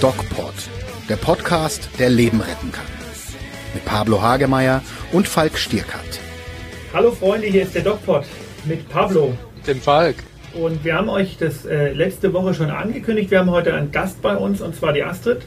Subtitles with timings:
[0.00, 0.54] DocPod,
[1.08, 2.86] der Podcast, der Leben retten kann.
[3.74, 4.80] Mit Pablo Hagemeyer
[5.10, 6.20] und Falk Stierkat.
[6.94, 8.24] Hallo Freunde, hier ist der DocPod
[8.64, 9.34] mit Pablo.
[9.66, 10.14] Dem Falk.
[10.54, 13.32] Und wir haben euch das äh, letzte Woche schon angekündigt.
[13.32, 15.42] Wir haben heute einen Gast bei uns und zwar die Astrid.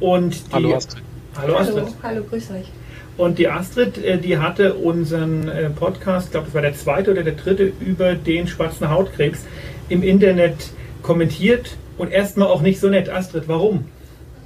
[0.00, 1.02] Und die, Hallo Astrid.
[1.38, 1.76] Hallo Astrid.
[1.76, 2.66] Hallo, hallo, grüß euch.
[3.16, 7.12] Und die Astrid, äh, die hatte unseren äh, Podcast, ich glaube, das war der zweite
[7.12, 9.46] oder der dritte, über den schwarzen Hautkrebs
[9.88, 10.56] im Internet
[11.02, 13.08] kommentiert und erstmal auch nicht so nett.
[13.08, 13.86] Astrid, warum?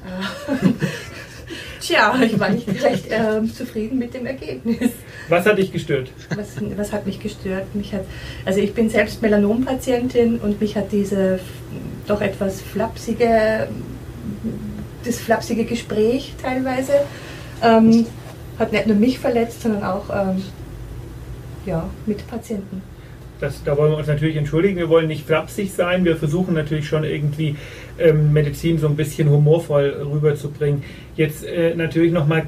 [1.80, 4.90] Tja, ich war nicht recht äh, zufrieden mit dem Ergebnis.
[5.28, 6.10] Was hat dich gestört?
[6.34, 7.72] Was, was hat mich gestört?
[7.74, 8.04] Mich hat,
[8.44, 11.38] also ich bin selbst Melanompatientin und mich hat diese
[12.06, 13.68] doch etwas flapsige,
[15.04, 16.92] das flapsige Gespräch teilweise,
[17.62, 18.06] ähm,
[18.58, 20.42] hat nicht nur mich verletzt, sondern auch ähm,
[21.66, 22.82] ja, Mitpatienten.
[23.40, 24.76] Das, da wollen wir uns natürlich entschuldigen.
[24.76, 26.04] Wir wollen nicht flapsig sein.
[26.04, 27.56] Wir versuchen natürlich schon irgendwie
[27.98, 30.82] ähm, Medizin so ein bisschen humorvoll rüberzubringen.
[31.16, 32.46] Jetzt äh, natürlich nochmal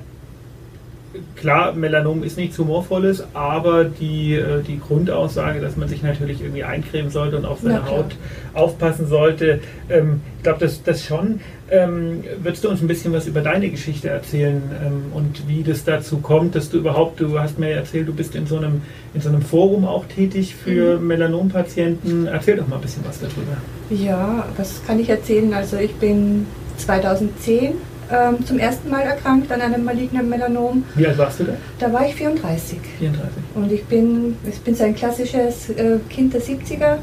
[1.37, 6.65] klar, Melanom ist nichts Humorvolles, aber die, äh, die Grundaussage, dass man sich natürlich irgendwie
[6.65, 7.89] eincremen sollte und auf seine.
[7.89, 8.17] Haut
[8.55, 11.41] aufpassen sollte, ähm, ich glaube, das, das schon.
[11.71, 15.85] Ähm, würdest du uns ein bisschen was über deine Geschichte erzählen ähm, und wie das
[15.85, 18.83] dazu kommt, dass du überhaupt, du hast mir erzählt, du bist in so einem,
[19.15, 22.27] in so einem Forum auch tätig für Melanompatienten.
[22.27, 23.59] Erzähl doch mal ein bisschen was darüber.
[23.91, 25.53] Ja, was kann ich erzählen?
[25.53, 26.47] Also ich bin
[26.79, 27.75] 2010
[28.11, 30.85] ähm, zum ersten Mal erkrankt an einem malignen Melanom.
[30.95, 31.53] Wie alt warst du da?
[31.79, 32.79] Da war ich 34.
[32.99, 33.31] 34.
[33.55, 36.97] Und ich bin, ich bin so ein klassisches äh, Kind der 70er.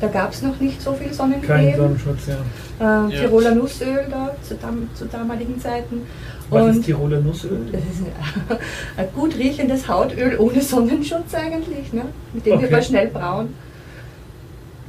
[0.00, 1.76] Da gab es noch nicht so viel Kein Sonnencreme.
[1.76, 2.34] Sonnenschutz, ja.
[3.06, 3.20] Äh, Ja.
[3.22, 6.02] Tiroler Nussöl da zu, dam zu damaligen Zeiten.
[6.50, 7.58] Was Und ist Tiroler Nussöl?
[7.72, 8.02] das ist
[8.50, 8.56] ein,
[8.98, 12.02] ein gut riechendes Hautöl ohne Sonnenschutz eigentlich, ne?
[12.34, 12.62] mit dem Okay.
[12.62, 13.54] wird man schnell braun.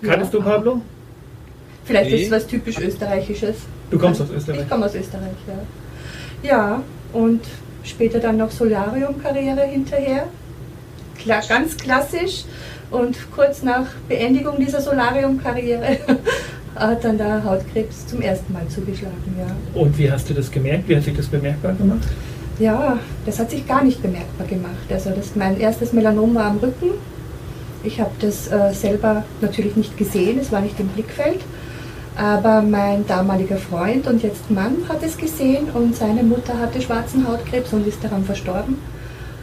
[0.03, 0.39] Kanntest Ja.
[0.39, 0.81] du Pablo?
[1.87, 2.25] Vielleicht ist Nee.
[2.25, 3.55] es was typisch Österreichisches.
[3.89, 4.61] Du kommst aus Österreich.
[4.61, 6.49] Ich komme aus Österreich, ja.
[6.49, 6.83] Ja,
[7.13, 7.41] und
[7.83, 10.25] später dann noch Solarium-Karriere hinterher.
[11.17, 12.43] Klar, ganz klassisch.
[12.91, 15.97] Und kurz nach Beendigung dieser Solarium-Karriere
[16.75, 19.79] hat dann der Hautkrebs zum ersten Mal zugeschlagen, ja.
[19.81, 20.87] Und wie hast du das gemerkt?
[20.87, 22.07] Wie hat sich das bemerkbar gemacht?
[22.59, 24.75] Ja, das hat sich gar nicht bemerkbar gemacht.
[24.89, 26.91] Also das, mein erstes Melanom war am Rücken.
[27.83, 31.39] Ich habe das äh, selber natürlich nicht gesehen, es war nicht im Blickfeld.
[32.17, 37.27] Aber mein damaliger Freund und jetzt Mann hat es gesehen und seine Mutter hatte schwarzen
[37.27, 38.77] Hautkrebs und ist daran verstorben.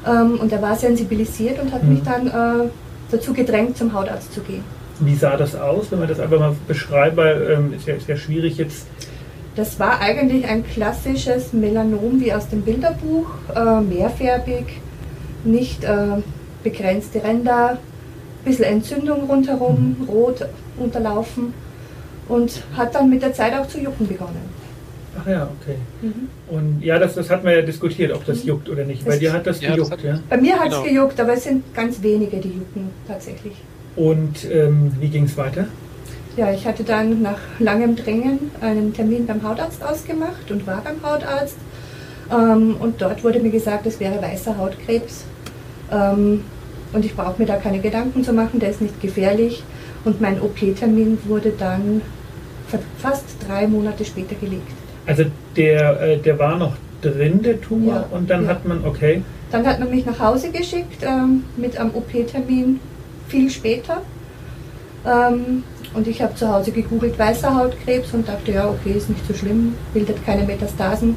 [0.07, 1.89] Ähm, und er war sensibilisiert und hat Mhm.
[1.91, 2.69] mich dann äh,
[3.13, 4.65] dazu gedrängt, zum Hautarzt zu gehen.
[4.99, 7.17] Wie sah das aus, wenn man das einfach mal beschreibt?
[7.17, 8.87] Weil ähm, ist, ja, ist ja schwierig jetzt.
[9.55, 14.81] Das war eigentlich ein klassisches Melanom wie aus dem Bilderbuch, äh, mehrfärbig,
[15.45, 16.23] nicht äh,
[16.65, 17.79] begrenzte Ränder,
[18.45, 20.45] bisschen Entzündung rundherum, rot
[20.77, 21.55] unterlaufen
[22.29, 24.65] und hat dann mit der Zeit auch zu jucken begonnen.
[25.21, 25.77] Ach ja, okay.
[26.49, 28.49] Und ja, das, das hat man ja diskutiert, ob das Mhm.
[28.49, 29.03] juckt oder nicht.
[29.07, 30.19] Das- Bei dir hat das Ja, das gejuckt, hat- ja.
[30.29, 30.83] Bei mir hat es Genau.
[30.83, 33.55] gejuckt, aber es sind ganz wenige, die jucken tatsächlich.
[33.97, 35.67] Und ähm, wie ging es weiter?
[36.37, 41.01] Ja, ich hatte dann nach langem Drängen einen Termin beim Hautarzt ausgemacht und war beim
[41.09, 41.57] Hautarzt.
[42.33, 45.23] Ähm, und dort wurde mir gesagt, es wäre weißer Hautkrebs.
[45.93, 46.41] Ähm,
[46.93, 49.63] und ich brauche mir da keine Gedanken zu machen, der ist nicht gefährlich.
[50.05, 52.03] Und mein OP-Termin wurde dann
[52.69, 54.69] fa- fast drei Monate später gelegt.
[55.07, 55.25] Also
[55.57, 56.73] der, äh, der war noch
[57.03, 58.51] drin, der Tumor, Ja, und dann ja.
[58.51, 62.81] hat man, okay, Dann hat man mich nach Hause geschickt ähm, mit einem OP-Termin
[63.29, 64.03] viel später.
[65.07, 65.63] Ähm,
[65.95, 69.35] und ich habe zu Hause gegoogelt weißer Hautkrebs und dachte, ja, okay, ist nicht so
[69.35, 71.15] schlimm, bildet keine Metastasen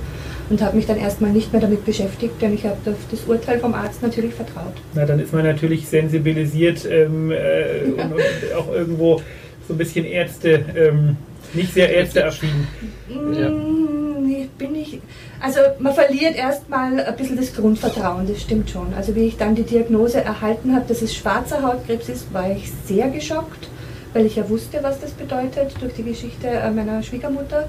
[0.50, 3.60] und habe mich dann erstmal nicht mehr damit beschäftigt, denn ich habe auf das Urteil
[3.60, 4.74] vom Arzt natürlich vertraut.
[4.94, 9.22] na dann ist man natürlich sensibilisiert ähm, äh, und, und auch irgendwo
[9.68, 11.18] so ein bisschen Ärzte, ähm,
[11.54, 12.68] nicht sehr ärzteaffin.
[13.10, 13.50] Ja.
[13.50, 15.00] Mm, nee, bin ich.
[15.40, 18.94] Also man verliert erstmal ein bisschen das Grundvertrauen, das stimmt schon.
[18.96, 22.72] Also wie ich dann die Diagnose erhalten habe, dass es schwarzer Hautkrebs ist, war ich
[22.86, 23.68] sehr geschockt,
[24.14, 27.68] weil ich ja wusste, was das bedeutet durch die Geschichte äh, meiner Schwiegermutter.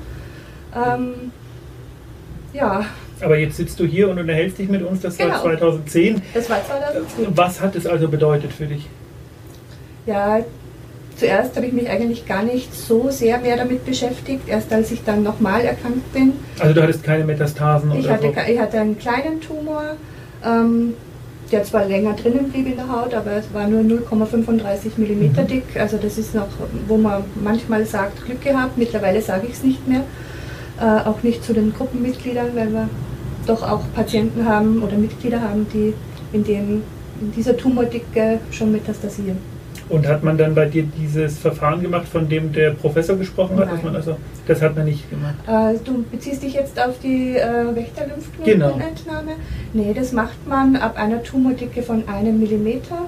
[0.75, 1.33] Ähm,
[2.53, 2.85] ja,
[3.21, 5.43] Aber jetzt sitzt du hier und unterhältst dich mit uns, das war Genau.
[5.43, 6.23] 2010.
[6.35, 7.27] das war 2010.
[7.37, 8.87] Was hat es also bedeutet für dich?
[10.07, 10.39] Ja,
[11.17, 15.03] zuerst habe ich mich eigentlich gar nicht so sehr mehr damit beschäftigt, erst als ich
[15.05, 16.33] dann nochmal erkrankt bin.
[16.61, 18.53] Also du hattest keine Metastasen Ich oder hatte, so?
[18.53, 19.97] ich hatte einen kleinen Tumor,
[20.45, 20.95] ähm,
[21.51, 25.47] der zwar länger drinnen blieb in der Haut, aber es war nur 0,35 mm Mhm.
[25.49, 25.65] dick.
[25.79, 26.47] Also das ist noch,
[26.87, 28.79] wo man manchmal sagt, Glück gehabt.
[28.79, 30.03] Mittlerweile sage ich es nicht mehr.
[30.81, 32.89] Äh, auch nicht zu den Gruppenmitgliedern, weil wir
[33.47, 35.93] doch auch Patienten haben oder Mitglieder haben, die
[36.33, 36.83] in, dem,
[37.21, 39.39] in dieser Tumordicke schon metastasieren.
[39.89, 43.83] Und hat man dann bei dir dieses Verfahren gemacht, von dem der Professor gesprochen hat?
[43.83, 44.17] Man also,
[44.47, 45.35] das hat man nicht gemacht.
[45.49, 49.33] Äh, du beziehst dich jetzt auf die äh, Wächterlymphknotenentnahme?
[49.73, 49.87] Genau.
[49.87, 53.07] Nee, das macht man ab einer Tumordicke von einem Millimeter,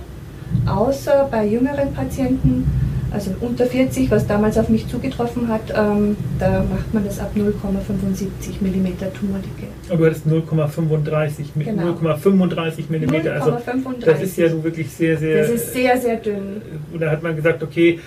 [0.67, 2.67] außer bei jüngeren Patienten,
[3.13, 7.33] also unter 40, was damals auf mich zugetroffen hat, ähm, da macht man das ab
[7.35, 8.87] 0,75 mm
[9.19, 9.67] Tumordicke.
[9.91, 11.93] Und du hattest 0,35 mit Genau.
[11.93, 13.35] 0,35 Millimeter.
[13.35, 14.05] Also 0,35.
[14.05, 15.41] das ist ja nun wirklich sehr, sehr.
[15.43, 16.63] Das ist sehr, sehr dünn.
[16.93, 17.99] Und da hat man gesagt, okay,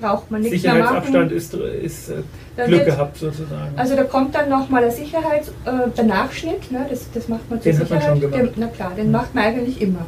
[0.00, 2.14] Braucht man nichts Sicherheitsabstand ist, ist äh,
[2.66, 3.72] Glück wird- gehabt sozusagen.
[3.76, 7.60] Also da kommt dann nochmal der Sicherheits-, äh, der Nachschnitt, ne, das, das macht man
[7.62, 8.20] zur Den hat man Sicherheit.
[8.20, 8.42] schon gemacht.
[8.56, 10.04] Den, na klar, den macht man eigentlich immer.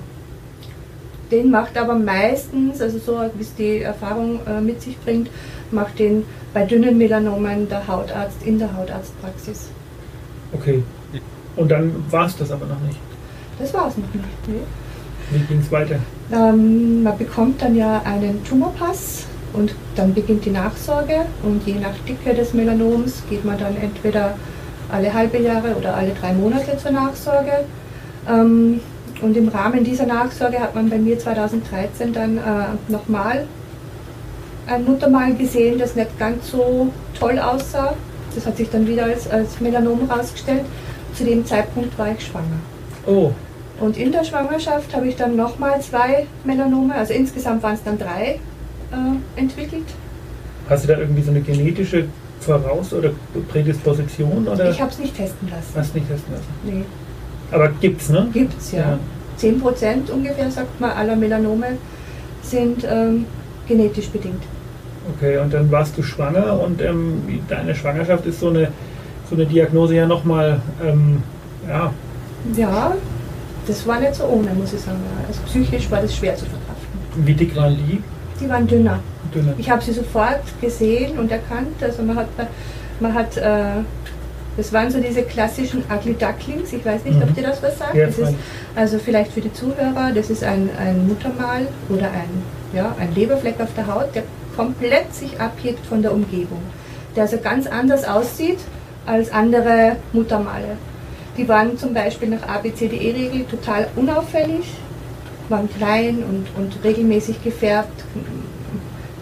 [1.30, 5.28] Den macht aber meistens, also so wie es die Erfahrung äh, mit sich bringt,
[5.70, 6.24] macht den
[6.54, 9.68] bei dünnen Melanomen der Hautarzt in der Hautarztpraxis.
[10.52, 10.82] okay.
[11.56, 12.98] Und dann war es das aber noch nicht.
[13.58, 14.26] Das war es noch nicht.
[14.46, 14.60] Nee.
[15.30, 15.96] Wie ging es weiter?
[16.30, 19.24] Ähm, man bekommt dann ja einen Tumorpass
[19.54, 24.36] und dann beginnt die Nachsorge und je nach Dicke des Melanoms geht man dann entweder
[24.90, 27.64] alle halbe Jahre oder alle drei Monate zur Nachsorge.
[28.28, 28.80] Ähm,
[29.22, 32.42] und im Rahmen dieser Nachsorge hat man bei mir 2013 dann äh,
[32.88, 33.46] nochmal
[34.66, 37.94] ein Muttermal gesehen, das nicht ganz so toll aussah.
[38.34, 40.64] Das hat sich dann wieder als, als Melanom herausgestellt.
[41.14, 42.58] Zu dem Zeitpunkt war ich schwanger.
[43.06, 43.30] Oh,
[43.80, 47.96] Und in der Schwangerschaft habe ich dann nochmal zwei Melanome, also insgesamt waren es dann
[47.98, 48.38] drei,
[48.92, 49.86] äh, entwickelt.
[50.68, 52.06] hast du da irgendwie so eine genetische
[52.40, 53.10] Voraus- oder
[53.48, 54.46] Prädisposition?
[54.46, 55.72] Oder Ich habe es nicht testen lassen.
[55.74, 56.46] hast nicht testen lassen?
[56.64, 56.84] Nee,
[57.50, 58.28] Aber gibt's, ne?
[58.32, 58.98] gibt's ja.
[59.36, 61.78] 10 Prozent ungefähr, sagt man, aller Melanome
[62.42, 63.26] sind ähm,
[63.68, 64.42] genetisch bedingt.
[65.14, 68.68] Okay, und dann warst du schwanger und ähm, deine Schwangerschaft ist so eine,
[69.28, 71.22] so eine Diagnose ja nochmal, ähm,
[71.68, 71.92] ja,
[72.56, 72.94] Ja,
[73.66, 74.98] das war nicht so ohne, muss ich sagen.
[75.28, 77.26] Also psychisch war das schwer zu verkraften.
[77.26, 78.02] wie dick waren die?
[78.40, 79.00] Die waren dünner.
[79.34, 79.54] Dünne.
[79.58, 81.82] Ich habe sie sofort gesehen und erkannt.
[81.82, 82.28] Also man hat,
[83.00, 83.82] man hat äh,
[84.56, 86.72] das waren so diese klassischen Ugly Ducklings.
[86.72, 87.22] Ich weiß nicht, Mhm.
[87.24, 87.94] ob dir das was sagt.
[87.94, 88.20] Ja, ist,
[88.74, 92.28] also vielleicht für die Zuhörer, das ist ein, ein Muttermal oder ein,
[92.72, 94.22] ja, ein Leberfleck auf der Haut, der
[94.56, 96.62] komplett sich abhebt von der Umgebung.
[97.14, 98.58] Der also ganz anders aussieht
[99.04, 100.76] als andere Muttermale.
[101.36, 104.64] Die waren zum Beispiel nach ABCDE-Regel total unauffällig,
[105.50, 108.04] waren klein und, und regelmäßig gefärbt,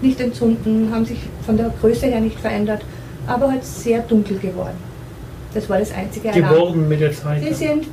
[0.01, 2.83] nicht entzünden, haben sich von der Größe her nicht verändert,
[3.27, 4.77] aber halt sehr dunkel geworden.
[5.55, 6.53] Das war das einzige Alarm.
[6.53, 7.43] Geworden mit der Zeit.
[7.43, 7.87] Die sind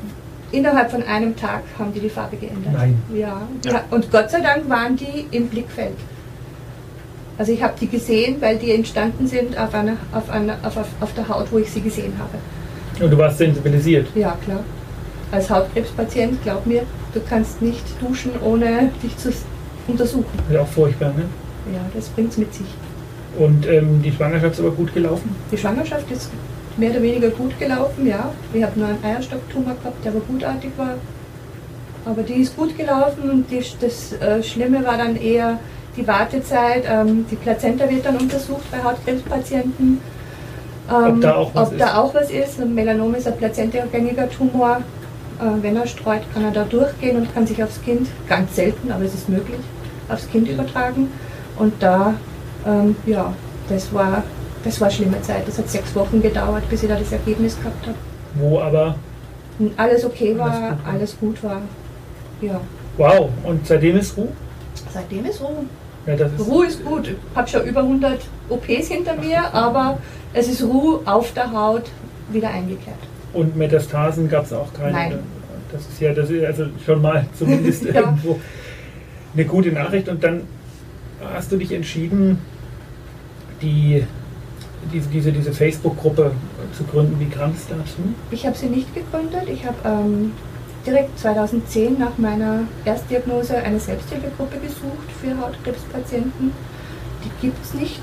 [0.51, 2.73] innerhalb von einem Tag haben die die Farbe geändert.
[2.73, 3.01] Nein.
[3.13, 3.41] Ja.
[3.63, 3.71] Ja.
[3.71, 3.83] ja.
[3.91, 5.95] Und Gott sei Dank waren die im Blickfeld.
[7.37, 10.87] Also ich habe die gesehen, weil die entstanden sind auf, einer, auf, einer, auf, auf,
[10.99, 12.37] auf der Haut, wo ich sie gesehen habe.
[13.03, 14.07] Und du warst sensibilisiert.
[14.15, 14.59] Ja, klar.
[15.31, 16.83] Als Hautkrebspatient, glaub mir,
[17.13, 19.31] du kannst nicht duschen, ohne dich zu
[19.87, 20.25] untersuchen.
[20.49, 21.23] Das ist auch furchtbar, ne?
[21.73, 22.67] Ja, das bringt's mit sich.
[23.39, 25.33] Und ähm, die Schwangerschaft ist aber gut gelaufen.
[25.51, 26.29] Die Schwangerschaft ist
[26.77, 28.31] mehr oder weniger gut gelaufen, ja.
[28.53, 30.95] Ich habe nur einen Eierstocktumor gehabt, der aber gutartig war.
[32.05, 35.59] Aber die ist gut gelaufen und die, das äh, Schlimme war dann eher
[35.95, 36.83] die Wartezeit.
[36.89, 40.01] Ähm, die Plazenta wird dann untersucht bei Hautkrebspatienten.
[40.89, 41.81] Ähm, Ob da auch was ob ist.
[41.81, 42.59] da auch was ist.
[42.59, 44.81] Ein Melanom ist ein plazentagängiger Tumor.
[45.39, 48.91] Äh, wenn er streut, kann er da durchgehen und kann sich aufs Kind, ganz selten,
[48.91, 49.59] aber es ist möglich,
[50.09, 51.11] aufs Kind übertragen.
[51.57, 52.13] Und da,
[52.65, 53.33] ähm, ja,
[53.69, 54.23] das war,
[54.63, 55.47] das war eine schlimme Zeit.
[55.47, 57.97] Das hat sechs Wochen gedauert, bis ich da das Ergebnis gehabt habe.
[58.35, 58.95] Wo aber,
[59.77, 60.93] alles okay war, Alles gut war.
[60.93, 61.61] alles gut war.
[62.41, 62.61] Ja,
[62.97, 64.29] wow, und seitdem ist Ruhe?
[64.91, 65.65] seitdem ist Ruhe.
[66.07, 67.07] Ja, das ist, Ruhe ist gut.
[67.09, 69.99] Ich habe schon über 100 OPs hinter mir, aber
[70.33, 71.83] es ist Ruhe auf der Haut
[72.31, 72.95] wieder eingekehrt.
[73.33, 74.91] und Metastasen gab es auch keine.
[74.93, 75.19] Nein.
[75.71, 78.01] Das ist ja, das ist also schon mal zumindest Ja.
[78.01, 78.39] irgendwo
[79.35, 80.09] eine gute Nachricht.
[80.09, 80.41] Und dann
[81.33, 82.39] hast du dich entschieden,
[83.61, 84.03] die,
[84.91, 86.31] diese, diese, diese Facebook-Gruppe
[86.77, 87.19] zu gründen.
[87.19, 88.01] Wie kam es dazu?
[88.31, 89.47] Ich habe sie nicht gegründet.
[89.47, 90.33] Ich habe ähm,
[90.85, 96.51] direkt 2010 nach meiner Erstdiagnose eine Selbsthilfegruppe gesucht für Hautkrebspatienten.
[97.23, 98.01] Die gibt es nicht.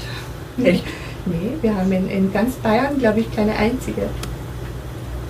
[0.62, 0.84] Echt?
[1.26, 4.02] Nee, wir haben in, in ganz Bayern, glaube ich, keine einzige.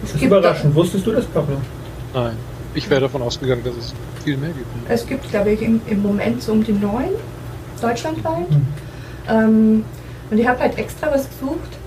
[0.05, 0.73] Es Das ist überraschend.
[0.73, 1.57] Wusstest du das, Pablo?
[2.15, 2.37] Nein.
[2.75, 4.67] Ich wäre davon ausgegangen, dass es viel mehr gibt.
[4.89, 7.11] Es gibt, glaube ich, im, im Moment so um die neun,
[7.81, 8.49] deutschlandweit.
[8.49, 8.67] Hm.
[9.29, 9.85] Ähm,
[10.31, 11.79] und ich habe halt extra was gesucht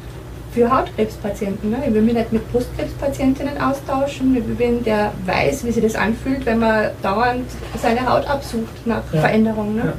[0.54, 1.70] für Hautkrebspatienten.
[1.70, 1.78] Ne?
[1.88, 4.36] Ich will mich nicht mit Brustkrebspatientinnen austauschen.
[4.36, 7.46] Ich will wen, der weiß, wie sich das anfühlt, wenn man dauernd
[7.82, 9.22] seine Haut absucht nach Ja.
[9.22, 9.76] Veränderung.
[9.76, 9.84] Ne?
[9.86, 9.94] Ja.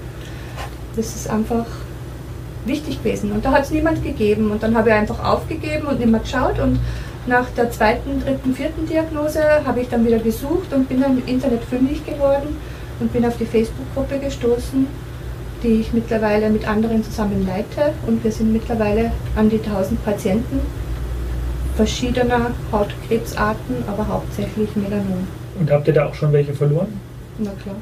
[0.96, 1.64] Das ist einfach
[2.66, 3.32] wichtig gewesen.
[3.32, 4.50] Und da hat es niemand gegeben.
[4.50, 6.58] Und dann habe ich einfach aufgegeben und nicht mehr geschaut.
[6.58, 6.80] Und
[7.26, 11.26] nach der zweiten, dritten, vierten Diagnose habe ich dann wieder gesucht und bin dann im
[11.26, 12.56] Internet fündig geworden
[13.00, 14.86] und bin auf die Facebook-Gruppe gestoßen
[15.62, 17.92] die ich mittlerweile mit anderen zusammen leite.
[18.06, 20.60] Und wir sind mittlerweile an die 1000 Patienten
[21.76, 25.26] verschiedener Hautkrebsarten, aber hauptsächlich Melanom.
[25.58, 27.00] Und habt ihr da auch schon welche verloren?
[27.38, 27.76] Na klar.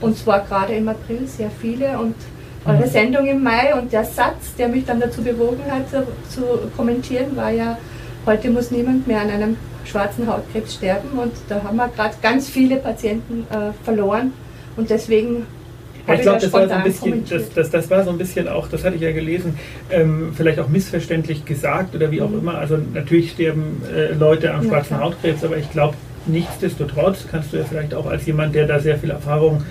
[0.00, 2.14] Und zwar gerade im April sehr viele und
[2.66, 6.42] eure Sendung im Mai und der Satz, der mich dann dazu bewogen hat zu, zu
[6.76, 7.78] kommentieren, war ja,
[8.26, 12.48] heute muss niemand mehr an einem schwarzen Hautkrebs sterben und da haben wir gerade ganz
[12.48, 14.32] viele Patienten äh, verloren
[14.76, 15.46] und deswegen
[16.12, 18.68] ich glaube, das war so ein bisschen, das, das, das war so ein bisschen auch,
[18.68, 19.58] das hatte ich ja gelesen,
[19.90, 22.40] ähm, vielleicht auch missverständlich gesagt oder wie auch mhm.
[22.40, 22.58] immer.
[22.58, 25.94] Also natürlich sterben äh, Leute am schwarzen ja, Hautkrebs, aber ich glaube,
[26.26, 29.64] nichtsdestotrotz kannst du ja vielleicht auch als jemand, der da sehr viel Erfahrung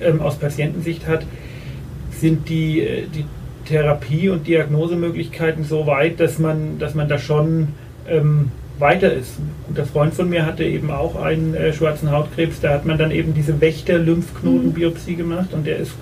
[0.00, 1.24] ähm, aus Patientensicht hat,
[2.10, 3.24] sind die, äh, die
[3.66, 7.68] Therapie- und Diagnosemöglichkeiten so weit, dass man, dass man da schon
[8.08, 9.38] ähm, weiter ist.
[9.38, 12.60] Ein guter Freund von mir hatte eben auch einen äh, schwarzen Hautkrebs.
[12.60, 15.16] Da hat man dann eben diese Wächter-Lymphknotenbiopsie mhm.
[15.16, 15.92] gemacht und der ist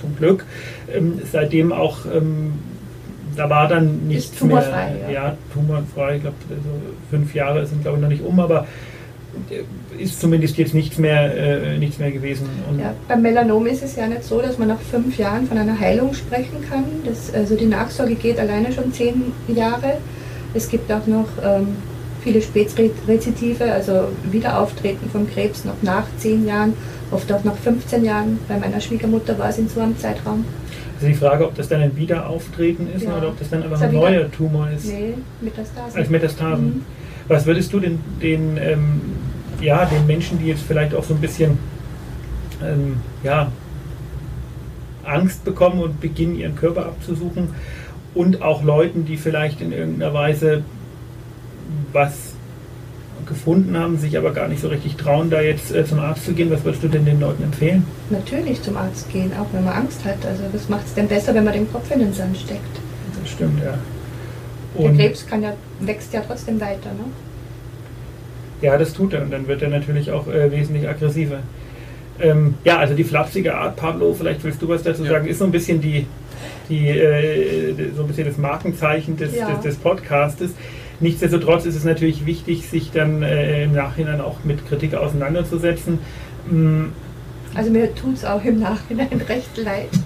[0.00, 0.44] zum Glück
[0.92, 2.52] ähm, seitdem auch, ähm,
[3.36, 5.10] da war dann nichts tumorfrei, mehr.
[5.10, 5.24] Ja.
[5.28, 6.16] ja, tumorfrei.
[6.16, 6.68] Ich glaube, also
[7.10, 8.66] fünf Jahre sind glaube ich noch nicht um, aber
[9.50, 12.48] äh, ist zumindest jetzt nichts mehr, äh, nichts mehr gewesen.
[12.70, 15.58] Und ja, beim Melanom ist es ja nicht so, dass man nach fünf Jahren von
[15.58, 16.84] einer Heilung sprechen kann.
[17.04, 19.98] Das, also die Nachsorge geht alleine schon zehn Jahre.
[20.52, 21.76] Es gibt auch noch ähm,
[22.24, 26.72] viele Spätrezidive, also Wiederauftreten vom Krebs noch nach zehn Jahren,
[27.10, 28.38] oft auch nach 15 Jahren.
[28.48, 30.44] Bei meiner Schwiegermutter war es in so einem Zeitraum.
[30.94, 33.16] Also die Frage, ob das dann ein Wiederauftreten ist ja.
[33.16, 34.86] oder ob das dann einfach ein neuer Tumor ist.
[34.86, 36.00] Nee, Metastasen.
[36.00, 36.64] Als Metastasen.
[36.64, 36.82] Mhm.
[37.28, 39.00] Was würdest du den, den, ähm,
[39.60, 41.58] ja, den Menschen, die jetzt vielleicht auch so ein bisschen
[42.62, 43.50] ähm, ja,
[45.04, 47.48] Angst bekommen und beginnen, ihren Körper abzusuchen
[48.14, 50.62] und auch Leuten, die vielleicht in irgendeiner Weise
[51.92, 52.34] was
[53.26, 56.32] gefunden haben, sich aber gar nicht so richtig trauen, da jetzt äh, zum Arzt zu
[56.32, 56.50] gehen.
[56.50, 57.86] Was würdest du denn den Leuten empfehlen?
[58.10, 60.24] Natürlich zum Arzt gehen, auch wenn man Angst hat.
[60.26, 62.60] Also was macht es denn besser, wenn man den Kopf in den Sand steckt?
[63.20, 63.78] Das stimmt, ja.
[64.74, 67.04] Und Der Krebs kann ja, wächst ja trotzdem weiter, ne?
[68.60, 71.40] Ja, das tut er und dann wird er natürlich auch äh, wesentlich aggressiver.
[72.20, 75.10] Ähm, ja, also die flapsige Art, Pablo, vielleicht willst du was dazu ja.
[75.10, 76.06] sagen, ist so ein bisschen die,
[76.68, 79.50] die äh, so ein bisschen das Markenzeichen des, ja.
[79.50, 80.50] des, des Podcastes.
[81.04, 85.98] Nichtsdestotrotz ist es natürlich wichtig, sich dann äh, im Nachhinein auch mit Kritik auseinanderzusetzen.
[86.50, 86.84] Mm.
[87.54, 89.90] Also mir tut es auch im Nachhinein recht leid.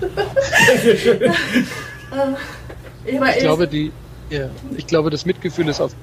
[3.05, 3.93] Ich, glaube, die,
[4.29, 5.95] ja, ich glaube, das Mitgefühl ist auf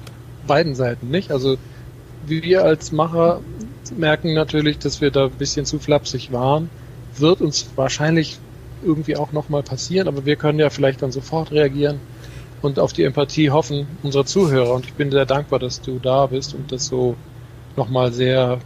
[0.46, 1.30] beiden Seiten, nicht?
[1.30, 1.56] Also
[2.26, 3.40] wir als Macher
[3.96, 6.70] merken natürlich, dass wir da ein bisschen zu flapsig waren.
[7.16, 8.38] Wird uns wahrscheinlich
[8.84, 12.00] irgendwie auch nochmal passieren, aber wir können ja vielleicht dann sofort reagieren
[12.62, 14.74] und auf die Empathie hoffen unserer Zuhörer.
[14.74, 17.16] Und ich bin sehr dankbar, dass du da bist und das so
[17.76, 18.58] nochmal sehr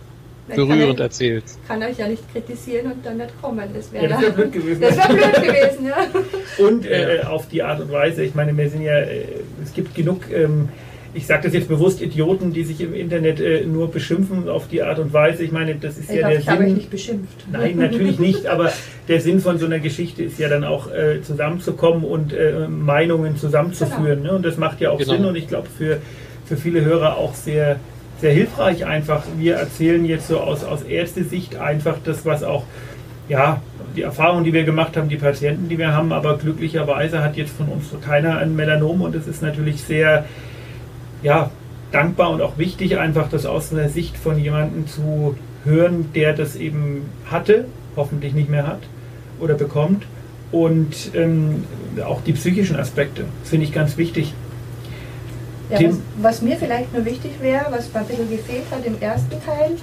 [0.49, 1.59] berührend kann, erzählst.
[1.67, 3.69] kann euch ja nicht kritisieren und dann nicht kommen.
[3.73, 4.81] Das wäre ja, wär blöd gewesen.
[4.81, 6.65] Das wäre blöd gewesen, ja.
[6.65, 9.27] Und äh, auf die Art und Weise, ich meine, wir sind ja, äh,
[9.63, 10.69] es gibt genug ähm,
[11.13, 14.83] ich sage das jetzt bewusst, Idioten, die sich im Internet äh, nur beschimpfen auf die
[14.83, 15.43] Art und Weise.
[15.43, 16.55] Ich meine, das ist ich ja glaub, der ich Sinn.
[16.55, 17.47] habe euch nicht beschimpft.
[17.51, 18.73] Nein, natürlich nicht, aber
[19.09, 23.37] der Sinn von so einer Geschichte ist ja dann auch äh, zusammenzukommen und äh, Meinungen
[23.37, 24.23] zusammenzuführen.
[24.23, 24.33] Genau.
[24.33, 24.37] Ne?
[24.37, 25.13] Und das macht ja auch genau.
[25.13, 25.99] Sinn und ich glaube für,
[26.45, 27.77] für viele Hörer auch sehr,
[28.21, 29.25] sehr hilfreich einfach.
[29.37, 32.65] Wir erzählen jetzt so aus, aus Ärzte-Sicht einfach das, was auch
[33.29, 33.63] ja,
[33.97, 37.57] die Erfahrungen, die wir gemacht haben, die Patienten, die wir haben, aber glücklicherweise hat jetzt
[37.57, 40.25] von uns keiner ein Melanom und es ist natürlich sehr
[41.23, 41.51] ja,
[41.93, 46.57] dankbar und auch wichtig, einfach das aus der Sicht von jemandem zu hören, der das
[46.57, 48.81] eben hatte, hoffentlich nicht mehr hat
[49.41, 50.07] oder bekommt.
[50.53, 51.65] Und ähm,
[52.05, 54.35] auch die psychischen Aspekte finde ich ganz wichtig.
[55.71, 59.37] Ja, was, was, mir vielleicht nur wichtig wäre, was ein bisschen gefehlt hat im ersten
[59.45, 59.77] Teil,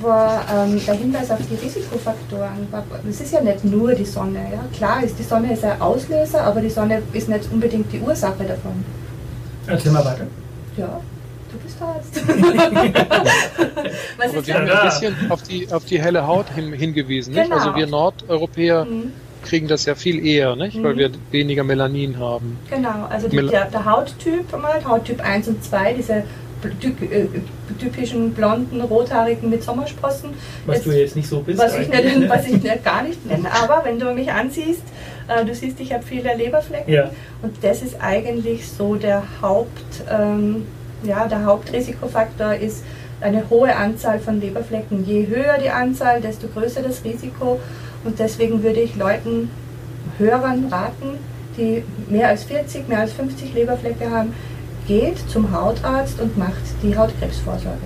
[0.00, 2.66] war ähm, der Hinweis auf die Risikofaktoren.
[3.08, 4.40] Es ist ja nicht nur die Sonne.
[4.50, 4.64] Ja?
[4.74, 8.44] Klar ist die Sonne ist ein Auslöser, aber die Sonne ist nicht unbedingt die Ursache
[8.44, 8.84] davon.
[9.66, 10.26] Erzähl mal weiter.
[10.76, 11.00] Ja,
[11.52, 12.20] du bist Arzt.
[14.18, 17.34] Aber wir haben ein bisschen auf die, auf die helle Haut hin, hingewiesen.
[17.34, 17.46] Genau.
[17.46, 17.56] Nicht?
[17.56, 19.12] Also wir Nordeuropäer mhm.
[19.44, 20.76] kriegen das ja viel eher, nicht?
[20.76, 20.84] Mhm.
[20.84, 22.58] weil wir weniger Melanin haben.
[22.68, 26.24] Genau, also die, der, der, Hauttyp, mal, Hauttyp 1 und 2, diese
[26.64, 27.26] äh,
[27.78, 30.30] typischen blonden, rothaarigen mit Sommersprossen.
[30.66, 31.58] Was jetzt, du jetzt nicht so bist.
[31.58, 32.28] Was ich, nicht, ne?
[32.28, 33.48] was ich nicht, gar nicht nenne.
[33.52, 34.82] Aber wenn du mich ansiehst,
[35.28, 36.92] äh, du siehst, ich habe viele Leberflecken.
[36.92, 37.10] Ja.
[37.42, 40.66] Und das ist eigentlich so der Haupt, ähm,
[41.02, 42.84] ja, der Hauptrisikofaktor ist
[43.20, 45.04] eine hohe Anzahl von Leberflecken.
[45.06, 47.60] Je höher die Anzahl, desto größer das Risiko.
[48.04, 49.50] Und deswegen würde ich Leuten,
[50.18, 51.18] Hörern raten,
[51.56, 54.34] die mehr als 40, mehr als 50 Leberflecke haben,
[54.86, 56.52] geht zum Hautarzt und macht
[56.82, 57.78] die Hautkrebsvorsorge.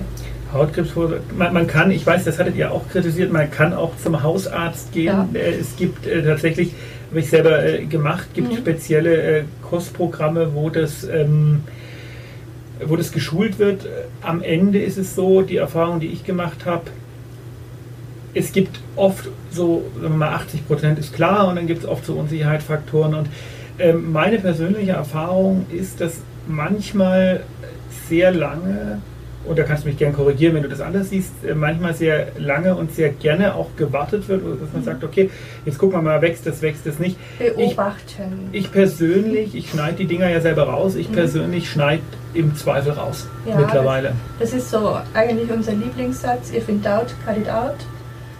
[0.52, 1.22] Hautkrebsvorsorge.
[1.36, 4.92] Man, man, kann, ich weiß, das hattet ihr auch kritisiert, man kann auch zum Hausarzt
[4.92, 5.06] gehen.
[5.06, 5.28] Ja.
[5.34, 6.74] Äh, es gibt äh, tatsächlich
[7.10, 8.28] habe ich selber äh, gemacht.
[8.34, 8.56] Gibt mhm.
[8.56, 11.62] spezielle äh, Kostprogramme, wo das ähm,
[12.86, 13.86] wo das geschult wird.
[14.22, 16.84] Am Ende ist es so, die Erfahrung, die ich gemacht habe,
[18.34, 21.88] es gibt oft so, sagen wir mal, 80 Prozent ist klar und dann gibt es
[21.88, 23.14] oft so Unsicherheitsfaktoren.
[23.14, 23.28] Und
[23.78, 27.42] ähm, meine persönliche Erfahrung ist, dass manchmal
[28.08, 29.00] sehr lange,
[29.48, 32.28] und da kannst du mich gerne korrigieren, wenn du das anders siehst, äh, manchmal sehr
[32.38, 34.84] lange und sehr gerne auch gewartet wird, dass man mhm.
[34.84, 35.30] sagt, okay,
[35.64, 37.16] jetzt gucken wir mal, wächst das, wächst das nicht.
[37.38, 38.48] Beobachten.
[38.52, 41.14] Ich, ich persönlich, ich schneide die Dinger ja selber raus, ich mhm.
[41.14, 42.02] persönlich schneide
[42.34, 44.12] im Zweifel raus ja, mittlerweile.
[44.38, 47.76] Das, das, ist so eigentlich unser Lieblingssatz, if in doubt, cut it out.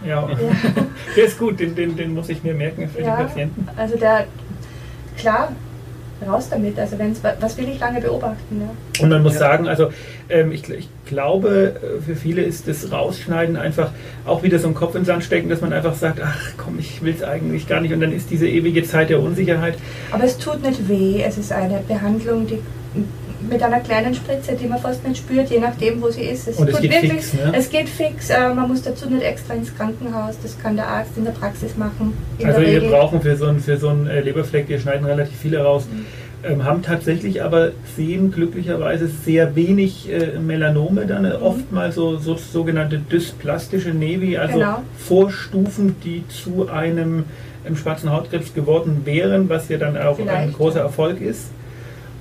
[0.05, 0.37] Ja, ja.
[1.17, 3.67] der ist gut, den, den, den muss ich mir merken für ja, die Patienten.
[3.77, 4.27] Also der,
[5.17, 5.53] klar,
[6.27, 6.79] raus damit.
[6.79, 8.61] Also wenn's, was will ich lange beobachten?
[8.61, 9.03] Ja?
[9.03, 9.41] Und man muss ja.
[9.41, 9.91] sagen, also
[10.29, 13.91] ähm, ich, ich, glaube, äh, für viele ist das Rausschneiden einfach
[14.27, 16.79] auch wieder so ein Kopf in den Sand stecken, dass man einfach sagt, ach komm,
[16.79, 17.93] ich will es eigentlich gar nicht.
[17.93, 19.75] Und dann ist diese ewige Zeit der Unsicherheit.
[20.11, 21.23] Aber es tut nicht weh.
[21.23, 22.61] Es ist eine Behandlung, die
[23.41, 26.49] mit einer kleinen Spritze, die man fast nicht spürt, je nachdem, wo sie ist.
[26.49, 27.53] Es, Und es geht wirklich, fix, ne?
[27.55, 28.31] es geht fix.
[28.31, 30.37] Äh, man muss dazu nicht extra ins Krankenhaus.
[30.43, 32.15] Das kann der Arzt in der Praxis machen.
[32.43, 35.63] Also wir brauchen für so einen, für so einen äh, Leberfleck, wir schneiden relativ viele
[35.63, 35.87] raus.
[35.91, 36.07] Mhm.
[36.45, 41.43] Ähm, haben tatsächlich aber sehen glücklicherweise sehr wenig äh, Melanome, dann mhm.
[41.43, 44.83] oft mal so, so sogenannte dysplastische Nevi, also genau.
[44.97, 47.25] Vorstufen, die zu einem,
[47.67, 51.49] einem schwarzen Hautkrebs geworden wären, was ja dann auch Vielleicht, ein großer Erfolg ist.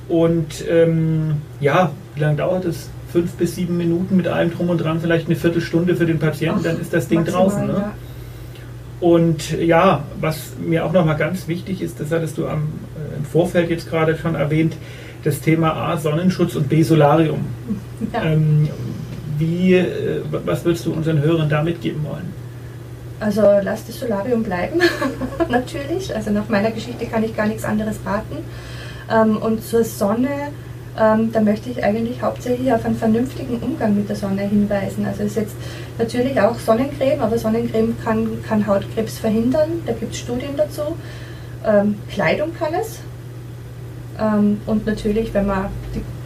[0.10, 2.90] Und ähm, ja, wie lange dauert es?
[3.12, 6.60] Fünf bis sieben Minuten mit allem drum und dran, vielleicht eine Viertelstunde für den Patienten,
[6.60, 7.68] Ach, dann ist das Ding maximal, draußen.
[7.68, 7.74] Ne?
[7.74, 7.94] Ja.
[9.00, 13.26] Und ja, was mir auch nochmal ganz wichtig ist, das hattest du am, äh, im
[13.26, 14.76] Vorfeld jetzt gerade schon erwähnt,
[15.24, 17.40] das Thema A, Sonnenschutz und B, Solarium.
[18.14, 18.24] Ja.
[18.24, 18.70] Ähm,
[19.40, 22.32] wie, äh, was würdest du unseren Hörern da mitgeben wollen?
[23.20, 24.80] Also lass das Solarium bleiben,
[25.50, 26.16] natürlich.
[26.16, 28.38] Also nach meiner Geschichte kann ich gar nichts anderes raten.
[29.12, 30.52] Ähm, und zur Sonne,
[31.00, 35.06] ähm, da möchte ich eigentlich hauptsächlich auf einen vernünftigen Umgang mit der Sonne hinweisen.
[35.06, 35.56] Also es ist jetzt
[35.98, 39.84] natürlich auch Sonnencreme, aber Sonnencreme kann, kann Hautkrebs verhindern.
[39.86, 40.82] Da gibt es Studien dazu.
[41.66, 43.00] Ähm, Kleidung kann es.
[44.20, 45.68] Ähm, und natürlich, wenn man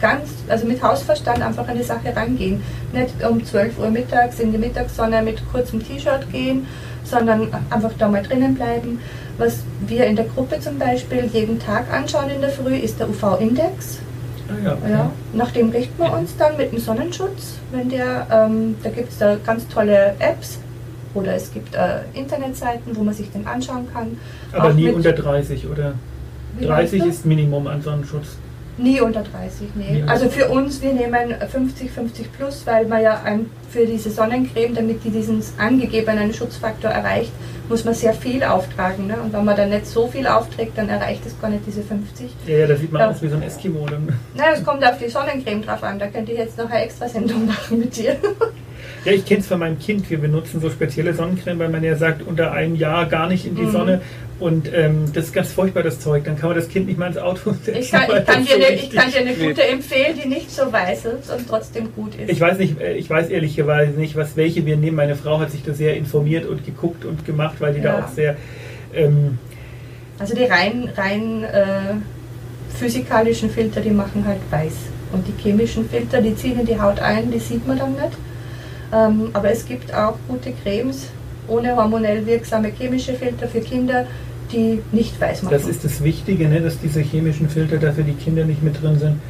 [0.00, 2.62] ganz, also mit Hausverstand einfach an die Sache rangehen.
[2.92, 6.66] Nicht um 12 Uhr mittags in die Mittagssonne mit kurzem T-Shirt gehen,
[7.04, 9.00] sondern einfach da mal drinnen bleiben.
[9.42, 13.08] Was wir in der Gruppe zum Beispiel jeden Tag anschauen in der Früh, ist der
[13.08, 13.98] UV-Index.
[14.48, 14.90] Ah ja, okay.
[14.92, 17.56] ja, nach dem richten wir uns dann mit dem Sonnenschutz.
[17.72, 20.60] Wenn der, ähm, da gibt es da ganz tolle Apps
[21.14, 24.16] oder es gibt äh, Internetseiten, wo man sich den anschauen kann.
[24.52, 25.94] Aber Auch nie unter 30 oder?
[26.60, 28.36] 30 ist Minimum an Sonnenschutz.
[28.78, 30.02] Nie unter 30, nee.
[30.02, 33.20] Nie also für uns, wir nehmen 50, 50 plus, weil man ja
[33.70, 37.32] für diese Sonnencreme, damit die diesen angegebenen Schutzfaktor erreicht,
[37.68, 39.06] muss man sehr viel auftragen.
[39.06, 39.16] Ne?
[39.22, 42.30] Und wenn man dann nicht so viel aufträgt, dann erreicht es gar nicht diese 50.
[42.46, 43.10] Ja, ja da sieht man ja.
[43.10, 43.86] aus wie so ein Eskimo.
[43.86, 44.08] Dann.
[44.34, 45.98] Naja, es kommt auf die Sonnencreme drauf an.
[45.98, 48.16] Da könnte ich jetzt noch eine extra Sendung machen mit dir.
[49.04, 50.08] Ja, ich kenne es von meinem Kind.
[50.10, 53.56] Wir benutzen so spezielle Sonnencreme, weil man ja sagt, unter einem Jahr gar nicht in
[53.56, 53.72] die mhm.
[53.72, 54.02] Sonne.
[54.42, 56.24] Und ähm, das ist ganz furchtbar, das Zeug.
[56.24, 57.76] Dann kann man das Kind nicht mal ins Auto setzen.
[57.80, 60.72] Ich kann, ich kann, dir, eine, ich kann dir eine gute empfehlen, die nicht so
[60.72, 62.28] weiß ist und trotzdem gut ist.
[62.28, 64.96] Ich weiß nicht, äh, ich weiß ehrlicherweise nicht, was welche wir nehmen.
[64.96, 68.00] Meine Frau hat sich da sehr informiert und geguckt und gemacht, weil die ja.
[68.00, 68.36] da auch sehr.
[68.92, 69.38] Ähm,
[70.18, 71.94] also die rein, rein äh,
[72.76, 74.74] physikalischen Filter, die machen halt weiß.
[75.12, 78.18] Und die chemischen Filter, die ziehen in die Haut ein, die sieht man dann nicht.
[78.92, 81.10] Ähm, aber es gibt auch gute Cremes
[81.48, 84.06] ohne hormonell wirksame chemische Filter für Kinder,
[84.52, 85.52] die nicht weiß machen.
[85.52, 88.80] Das ist das Wichtige, ne, dass diese chemischen Filter da für die Kinder nicht mit
[88.82, 89.20] drin sind.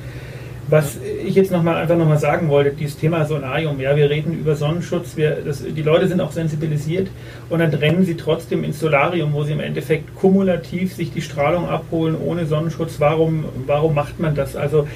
[0.68, 4.32] Was ich jetzt noch mal einfach nochmal sagen wollte, dieses Thema Solarium, ja, wir reden
[4.32, 7.08] über Sonnenschutz, wir, das, die Leute sind auch sensibilisiert
[7.50, 11.68] und dann rennen sie trotzdem ins Solarium, wo sie im Endeffekt kumulativ sich die Strahlung
[11.68, 13.00] abholen ohne Sonnenschutz.
[13.00, 14.54] Warum, warum macht man das?
[14.54, 14.86] Also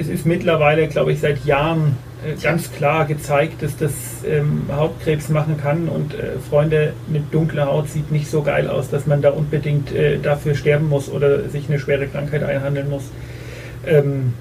[0.00, 3.92] es ist mittlerweile, glaube ich, seit Jahren äh, ganz klar gezeigt, dass das
[4.26, 8.90] ähm, Hautkrebs machen kann und äh, Freunde mit dunkler Haut sieht nicht so geil aus,
[8.90, 13.04] dass man da unbedingt äh, dafür sterben muss oder sich eine schwere Krankheit einhandeln muss.
[13.86, 14.34] Ähm,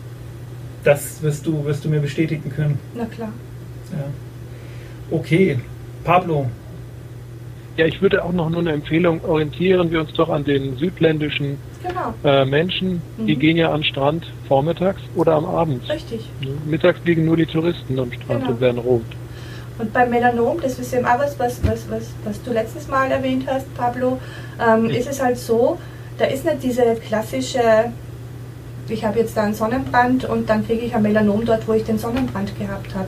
[0.84, 2.80] das wirst du, wirst du mir bestätigen können.
[2.96, 3.32] Na klar.
[3.92, 4.06] Ja.
[5.12, 5.60] Okay,
[6.04, 6.48] Pablo.
[7.76, 11.58] Ja, ich würde auch noch nur eine Empfehlung, orientieren wir uns doch an den südländischen
[11.82, 12.14] genau.
[12.24, 13.26] äh, Menschen, mhm.
[13.26, 15.90] die gehen ja an den Strand vormittags oder am Abend.
[15.90, 16.30] Richtig.
[16.66, 18.52] Mittags liegen nur die Touristen am Strand genau.
[18.52, 19.06] und werden rot.
[19.80, 23.10] Und beim Melanom, das ist eben auch was, was, was, was, was du letztes Mal
[23.10, 24.20] erwähnt hast, Pablo,
[24.64, 25.80] ähm, ist es halt so,
[26.20, 27.92] da ist nicht diese klassische,
[28.88, 31.84] ich habe jetzt da einen Sonnenbrand und dann kriege ich ein Melanom dort, wo ich
[31.84, 33.08] den Sonnenbrand gehabt habe.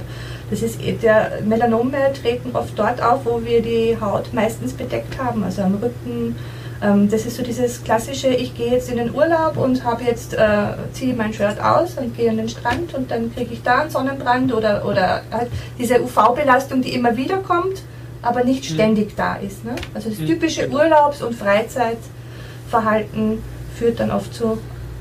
[0.50, 5.44] Das ist, der Melanome treten oft dort auf, wo wir die Haut meistens bedeckt haben,
[5.44, 6.36] also am Rücken,
[6.82, 10.34] Ähm, das ist so dieses klassische, ich gehe jetzt in den Urlaub und habe jetzt,
[10.34, 13.82] äh, ziehe mein Shirt aus und gehe an den Strand und dann kriege ich da
[13.82, 17.84] einen Sonnenbrand oder, oder halt diese UV-Belastung, die immer wieder kommt,
[18.22, 18.74] aber nicht mhm.
[18.74, 19.64] ständig da ist.
[19.64, 19.76] Ne?
[19.94, 20.28] Also das mhm.
[20.28, 23.42] typische Urlaubs- und Freizeitverhalten
[23.76, 24.58] führt dann oft zu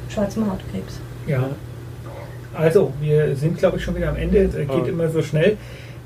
[0.08, 1.00] schwarzem Hautkrebs.
[1.26, 1.48] Ja,
[2.54, 4.84] also wir sind glaube ich schon wieder am Ende, es geht oh.
[4.84, 5.56] immer so schnell.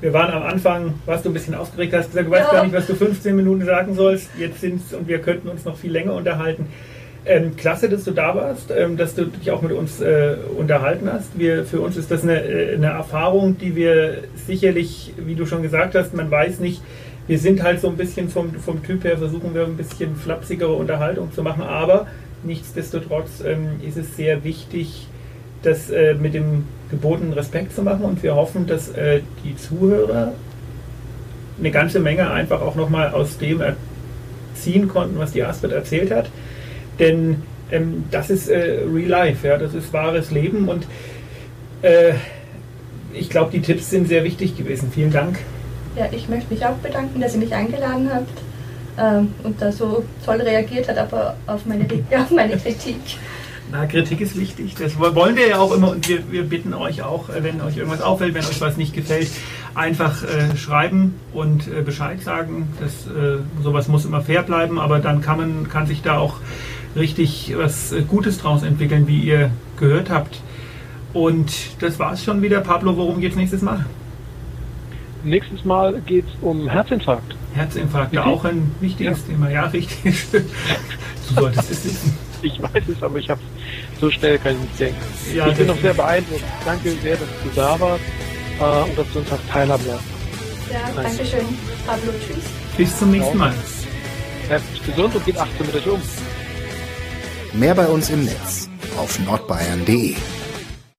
[0.01, 2.53] Wir waren am Anfang, warst du ein bisschen aufgeregt, hast gesagt, du weißt ja.
[2.53, 4.29] gar nicht, was du 15 Minuten sagen sollst.
[4.37, 6.67] Jetzt sind es und wir könnten uns noch viel länger unterhalten.
[7.25, 11.11] Ähm, klasse, dass du da warst, ähm, dass du dich auch mit uns äh, unterhalten
[11.11, 11.37] hast.
[11.37, 15.61] Wir, für uns ist das eine, äh, eine Erfahrung, die wir sicherlich, wie du schon
[15.61, 16.81] gesagt hast, man weiß nicht,
[17.27, 20.73] wir sind halt so ein bisschen vom, vom Typ her, versuchen wir ein bisschen flapsigere
[20.73, 22.07] Unterhaltung zu machen, aber
[22.43, 25.07] nichtsdestotrotz ähm, ist es sehr wichtig,
[25.63, 30.33] das äh, mit dem gebotenen Respekt zu machen und wir hoffen, dass äh, die Zuhörer
[31.59, 33.61] eine ganze Menge einfach auch nochmal aus dem
[34.55, 36.29] ziehen konnten, was die Astrid erzählt hat.
[36.97, 40.85] Denn ähm, das ist äh, Real Life, ja, das ist wahres Leben und
[41.81, 42.13] äh,
[43.13, 44.91] ich glaube, die Tipps sind sehr wichtig gewesen.
[44.93, 45.37] Vielen Dank.
[45.95, 48.29] Ja, ich möchte mich auch bedanken, dass ihr mich eingeladen habt
[48.99, 52.99] ähm, und da so toll reagiert hat, aber auf meine, auf meine Kritik.
[53.71, 54.75] Na, Kritik ist wichtig.
[54.79, 57.77] Das wollen wir ja auch immer und wir, wir bitten euch auch, äh, wenn euch
[57.77, 59.29] irgendwas auffällt, wenn euch was nicht gefällt,
[59.75, 62.69] einfach äh, schreiben und äh, Bescheid sagen.
[62.79, 66.37] Das, äh, sowas muss immer fair bleiben, aber dann kann man kann sich da auch
[66.95, 70.41] richtig was äh, Gutes draus entwickeln, wie ihr gehört habt.
[71.13, 72.61] Und das war es schon wieder.
[72.61, 73.85] Pablo, worum geht es nächstes Mal?
[75.23, 77.35] Nächstes Mal geht es um Herzinfarkt.
[77.53, 79.33] Herzinfarkt, ja auch ein wichtiges ja.
[79.33, 79.49] Thema.
[79.51, 80.25] Ja, richtig.
[80.31, 82.28] du solltest es wissen.
[82.43, 83.41] Ich weiß es, aber ich habe
[83.99, 85.01] so schnell kann ich nicht denken.
[85.33, 86.43] Ja, ich bin noch sehr beeindruckt.
[86.65, 88.03] Danke sehr, dass du da warst
[88.59, 90.09] äh, und dass du uns hast teilhaben lassen.
[90.71, 91.45] Ja, danke schön.
[91.85, 92.45] Pablo, tschüss.
[92.77, 93.53] Bis zum nächsten Mal.
[94.47, 96.01] Bleibt gesund und geht achtsam mit euch um.
[97.53, 100.15] Mehr bei uns im Netz auf nordbayern.de